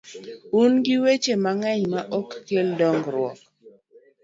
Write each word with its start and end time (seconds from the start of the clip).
Un 0.61 0.71
gi 0.85 0.95
weche 1.03 1.33
mang’eny 1.43 1.83
ma 1.93 2.01
ok 2.19 2.29
kel 2.47 2.67
dongruok 2.79 3.39